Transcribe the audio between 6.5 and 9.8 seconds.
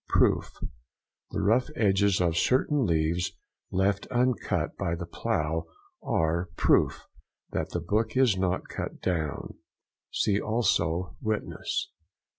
"proof" that the book is not cut down